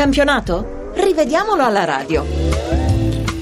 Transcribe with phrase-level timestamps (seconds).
[0.00, 0.92] campionato?
[0.94, 2.24] Rivediamolo alla radio.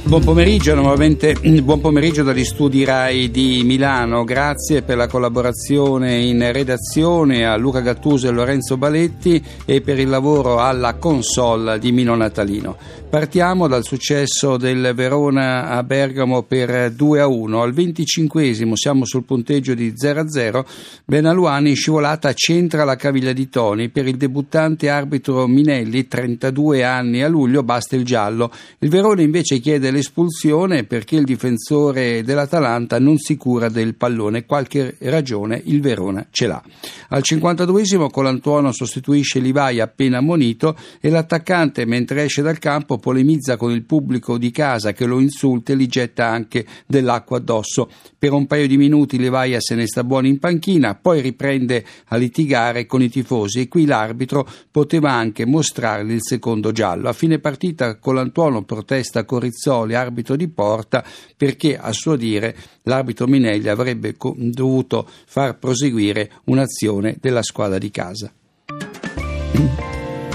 [0.02, 4.24] Buon pomeriggio, nuovamente buon pomeriggio dagli studi RAI di Milano.
[4.24, 10.08] Grazie per la collaborazione in redazione a Luca Gattuso e Lorenzo Baletti e per il
[10.08, 12.76] lavoro alla console di Mino Natalino.
[13.10, 17.62] Partiamo dal successo del Verona a Bergamo per 2 a 1.
[17.62, 20.66] Al 25 siamo sul punteggio di 0 a 0.
[21.06, 23.88] Benaluani in scivolata centra la caviglia di Toni.
[23.88, 28.52] Per il debuttante arbitro Minelli, 32 anni a luglio, basta il giallo.
[28.80, 34.44] Il Verona invece chiede l'espulsione perché il difensore dell'Atalanta non si cura del pallone.
[34.44, 36.62] Qualche ragione il Verona ce l'ha.
[37.08, 43.70] Al 52 Colantuono sostituisce Livai appena ammonito e l'attaccante mentre esce dal campo polemizza con
[43.70, 47.90] il pubblico di casa che lo insulta e gli getta anche dell'acqua addosso.
[48.18, 52.16] Per un paio di minuti Livaia se ne sta buono in panchina, poi riprende a
[52.16, 57.08] litigare con i tifosi e qui l'arbitro poteva anche mostrargli il secondo giallo.
[57.08, 61.04] A fine partita Colantuono protesta con Rizzoli Rizzoli, arbitro di porta,
[61.36, 68.32] perché a suo dire l'arbitro Minelli avrebbe dovuto far proseguire un'azione della squadra di casa.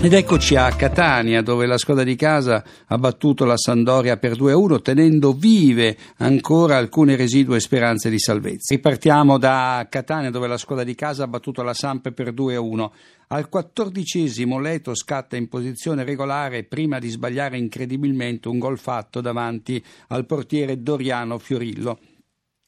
[0.04, 4.82] Ed eccoci a Catania, dove la squadra di casa ha battuto la Sandoria per 2-1,
[4.82, 8.76] tenendo vive ancora alcune residue speranze di salvezza.
[8.76, 12.92] Ripartiamo da Catania, dove la squadra di casa ha battuto la Samp per 2-1.
[13.28, 19.82] Al quattordicesimo Leto scatta in posizione regolare prima di sbagliare incredibilmente un gol fatto davanti
[20.10, 21.98] al portiere Doriano Fiorillo.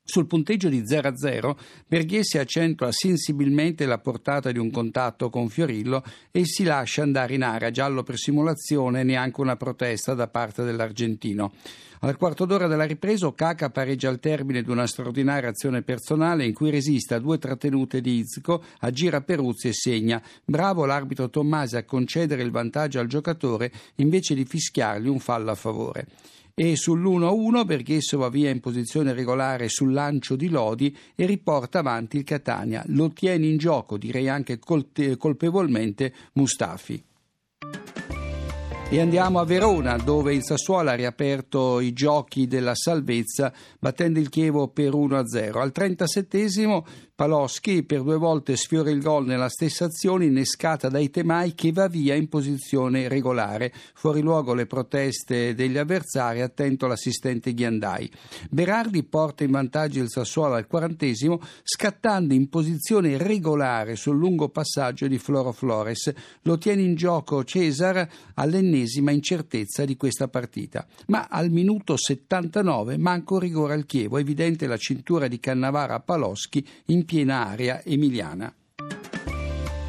[0.08, 5.50] Sul punteggio di 0 a 0, Berghese accentua sensibilmente la portata di un contatto con
[5.50, 10.64] Fiorillo e si lascia andare in area giallo per simulazione, neanche una protesta da parte
[10.64, 11.54] dell'argentino.
[12.02, 16.54] Al quarto d'ora della ripresa, Caca pareggia al termine di una straordinaria azione personale in
[16.54, 20.22] cui resiste a due trattenute di Izzico, aggira Peruzzi e segna.
[20.44, 25.56] Bravo l'arbitro Tommasi a concedere il vantaggio al giocatore invece di fischiargli un fallo a
[25.56, 26.06] favore
[26.58, 32.16] e sull'1-1 Berghesso va via in posizione regolare sul lancio di Lodi e riporta avanti
[32.16, 32.82] il Catania.
[32.88, 37.04] Lo tiene in gioco, direi anche colpevolmente, Mustafi.
[38.88, 44.30] E andiamo a Verona, dove il Sassuolo ha riaperto i giochi della salvezza, battendo il
[44.30, 45.58] Chievo per 1-0.
[45.58, 46.38] Al 37
[47.16, 51.88] Paloschi per due volte sfiora il gol nella stessa azione innescata dai Temai che va
[51.88, 53.72] via in posizione regolare.
[53.94, 58.12] Fuori luogo le proteste degli avversari, attento l'assistente Ghiandai.
[58.50, 65.08] Berardi porta in vantaggio il Sassuolo al quarantesimo scattando in posizione regolare sul lungo passaggio
[65.08, 66.14] di Floro Flores.
[66.42, 70.86] Lo tiene in gioco Cesar all'ennesima incertezza di questa partita.
[71.08, 76.02] Ma al minuto 79 manca un rigore al Chievo, evidente la cintura di Cannavara a
[76.02, 78.52] Paloschi in piena area emiliana.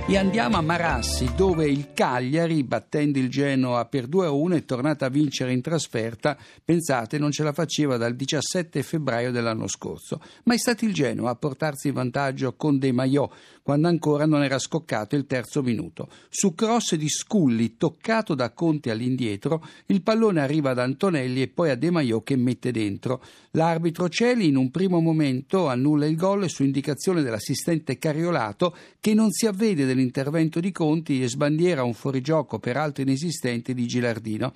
[0.09, 5.09] E andiamo a Marassi, dove il Cagliari, battendo il Genoa per 2-1, è tornato a
[5.09, 6.39] vincere in trasferta.
[6.65, 10.21] Pensate, non ce la faceva dal 17 febbraio dell'anno scorso.
[10.44, 14.44] Ma è stato il Genoa a portarsi in vantaggio con De Maio, quando ancora non
[14.44, 16.09] era scoccato il terzo minuto.
[16.28, 21.71] Su cross di Sculli, toccato da Conte all'indietro, il pallone arriva ad Antonelli e poi
[21.71, 23.21] a De Maio che mette dentro.
[23.56, 29.33] L'arbitro Celi in un primo momento annulla il gol su indicazione dell'assistente Cariolato che non
[29.33, 34.53] si avvede del dell'intervento di Conti e sbandiera un fuorigioco peraltro inesistente di Gilardino.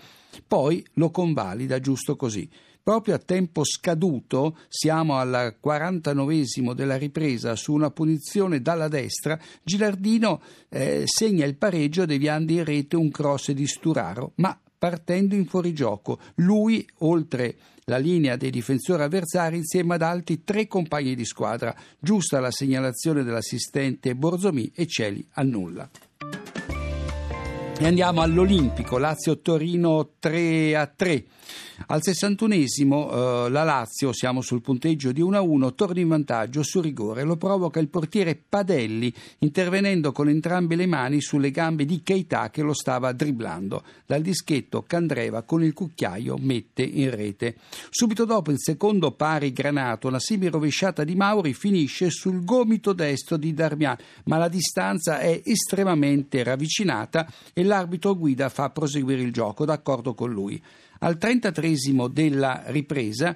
[0.47, 2.49] Poi lo convalida giusto così.
[2.83, 10.41] Proprio a tempo scaduto, siamo al 49 della ripresa, su una punizione dalla destra, Gilardino
[10.69, 16.19] eh, segna il pareggio deviando in rete un cross di Sturaro, ma partendo in fuorigioco.
[16.37, 17.55] Lui, oltre
[17.85, 21.77] la linea dei difensori avversari, insieme ad altri tre compagni di squadra.
[21.99, 25.89] Giusta la segnalazione dell'assistente Borzomì e Celi annulla.
[27.79, 31.25] E andiamo all'Olimpico, Lazio-Torino 3 a 3.
[31.87, 37.25] Al 61esimo eh, la Lazio, siamo sul punteggio di 1-1, torna in vantaggio su rigore,
[37.25, 42.63] lo provoca il portiere Padelli intervenendo con entrambe le mani sulle gambe di Keita che
[42.63, 43.83] lo stava dribblando.
[44.07, 47.57] Dal dischetto Candreva con il cucchiaio mette in rete.
[47.89, 53.37] Subito dopo il secondo pari granato, una simile rovesciata di Mauri finisce sul gomito destro
[53.37, 59.65] di Darmian, ma la distanza è estremamente ravvicinata e l'arbitro guida fa proseguire il gioco
[59.65, 60.63] d'accordo con lui.
[61.03, 61.75] Al 33
[62.11, 63.35] della ripresa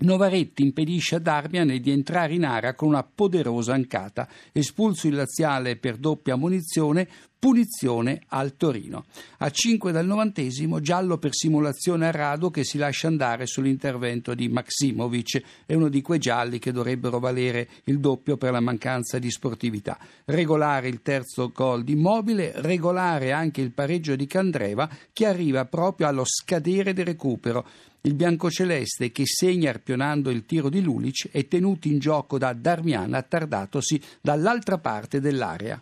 [0.00, 4.28] Novaretti impedisce a Darmian di entrare in area con una poderosa ancata.
[4.52, 7.08] Espulso il laziale per doppia munizione,
[7.44, 9.04] punizione al Torino.
[9.40, 14.48] A 5 dal novantesimo, giallo per simulazione a Rado che si lascia andare sull'intervento di
[14.48, 15.42] Maksimovic.
[15.66, 19.98] È uno di quei gialli che dovrebbero valere il doppio per la mancanza di sportività.
[20.24, 26.06] Regolare il terzo gol di Immobile, regolare anche il pareggio di Candreva che arriva proprio
[26.06, 27.66] allo scadere del recupero.
[28.00, 33.12] Il biancoceleste che segna arpionando il tiro di Lulic è tenuto in gioco da Darmian
[33.12, 35.78] attardatosi dall'altra parte dell'area.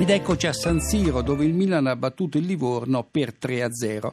[0.00, 4.12] Ed eccoci a San Siro dove il Milan ha battuto il Livorno per 3-0.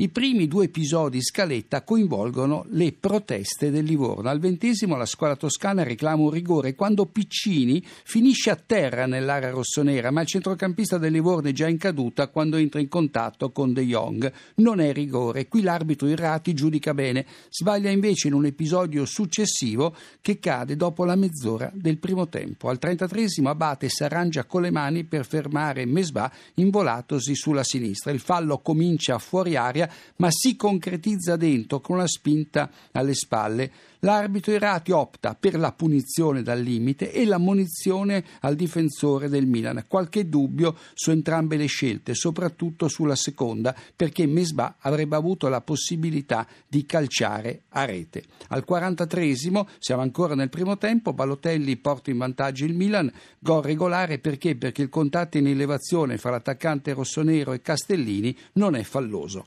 [0.00, 4.30] I primi due episodi scaletta coinvolgono le proteste del Livorno.
[4.30, 10.10] Al ventesimo la squadra toscana reclama un rigore quando Piccini finisce a terra nell'area rossonera,
[10.10, 13.84] ma il centrocampista del Livorno è già in caduta quando entra in contatto con De
[13.84, 14.32] Jong.
[14.54, 15.48] Non è rigore.
[15.48, 17.26] Qui l'arbitro Irrati giudica bene.
[17.50, 22.70] Sbaglia invece in un episodio successivo che cade dopo la mezz'ora del primo tempo.
[22.70, 28.12] Al 33esimo Abate si arrangia con le mani per fermare Mesbah involatosi sulla sinistra.
[28.12, 33.70] Il fallo comincia fuori aria ma si concretizza dentro con la spinta alle spalle.
[34.02, 39.84] L'arbitro Irati opta per la punizione dal limite e la munizione al difensore del Milan.
[39.86, 46.46] Qualche dubbio su entrambe le scelte, soprattutto sulla seconda, perché Mesbah avrebbe avuto la possibilità
[46.66, 48.24] di calciare a rete.
[48.48, 54.18] Al 43esimo, siamo ancora nel primo tempo, Balotelli porta in vantaggio il Milan, gol regolare
[54.18, 54.56] perché?
[54.56, 59.44] Perché il contatto in elevazione fra l'attaccante rossonero e Castellini non è falloso.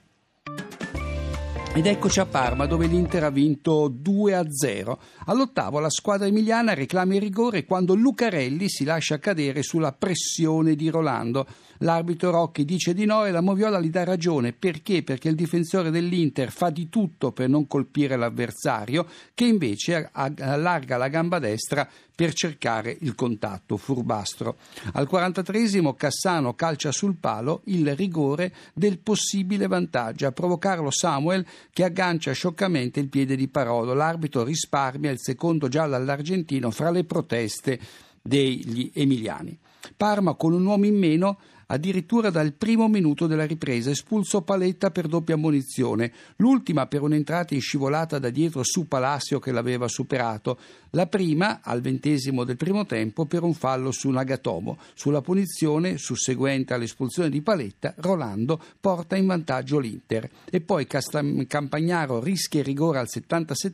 [1.76, 4.96] Ed eccoci a Parma dove l'Inter ha vinto 2-0.
[5.26, 10.90] All'ottavo la squadra emiliana reclama il rigore quando Lucarelli si lascia cadere sulla pressione di
[10.90, 11.48] Rolando.
[11.84, 14.54] L'arbitro Rocchi dice di no e la Moviola gli dà ragione.
[14.54, 15.04] Perché?
[15.04, 21.10] Perché il difensore dell'Inter fa di tutto per non colpire l'avversario che invece allarga la
[21.10, 21.86] gamba destra
[22.16, 24.56] per cercare il contatto furbastro.
[24.94, 31.84] Al 43esimo Cassano calcia sul palo il rigore del possibile vantaggio a provocarlo Samuel che
[31.84, 33.94] aggancia scioccamente il piede di Parolo.
[33.94, 37.78] L'arbitro risparmia il secondo giallo all'argentino fra le proteste
[38.22, 39.60] degli emiliani.
[39.98, 41.38] Parma con un uomo in meno
[41.68, 47.62] addirittura dal primo minuto della ripresa, espulso Paletta per doppia munizione, l'ultima per un'entrata in
[47.62, 50.58] scivolata da dietro su Palacio che l'aveva superato,
[50.92, 54.78] la prima al ventesimo del primo tempo per un fallo su Nagatomo.
[54.94, 62.22] Sulla punizione susseguente all'espulsione di Paletta, Rolando porta in vantaggio l'Inter e poi Castam- Campagnaro
[62.22, 63.72] rischia il rigore al 77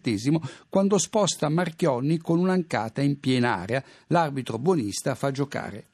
[0.70, 3.84] quando sposta Marchionni con un'ancata in piena area.
[4.08, 5.86] L'arbitro buonista fa giocare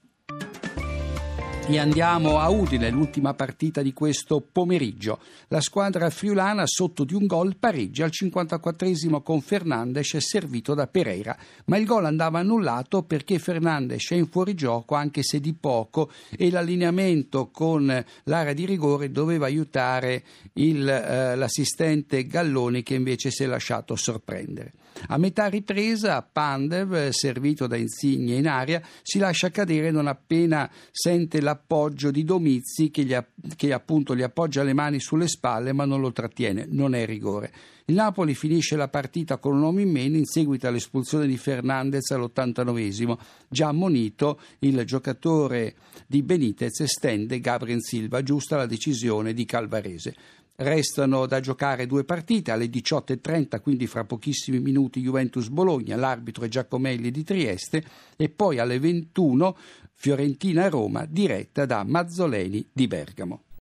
[1.68, 5.20] e andiamo a Udine, l'ultima partita di questo pomeriggio.
[5.48, 11.36] La squadra friulana sotto di un gol pareggia al 54 con Fernandes servito da Pereira,
[11.66, 16.52] ma il gol andava annullato perché Fernandes è in fuorigioco anche se di poco e
[16.52, 20.24] l'allineamento con l'area di rigore doveva aiutare
[20.54, 24.74] il, eh, l'assistente Galloni che invece si è lasciato sorprendere.
[25.08, 31.42] A metà ripresa Pandev, servito da Insigne in aria, si lascia cadere non appena sente
[31.42, 33.18] la l'appoggio di Domizzi che, gli,
[33.56, 37.52] che appunto gli appoggia le mani sulle spalle ma non lo trattiene, non è rigore.
[37.88, 42.10] Il Napoli finisce la partita con un uomo in meno in seguito all'espulsione di Fernandez
[42.10, 43.16] all'89esimo.
[43.48, 45.76] Già ammonito, il giocatore
[46.08, 50.16] di Benitez estende Gabriel Silva, giusta la decisione di Calvarese.
[50.56, 57.12] Restano da giocare due partite alle 18.30, quindi fra pochissimi minuti Juventus-Bologna, l'arbitro è Giacomelli
[57.12, 57.84] di Trieste
[58.15, 59.56] e poi alle 21
[59.94, 63.46] Fiorentina-Roma diretta da Mazzoleni di Bergamo.